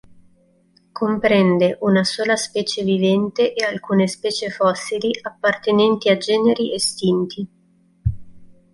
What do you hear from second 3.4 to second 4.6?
e alcune specie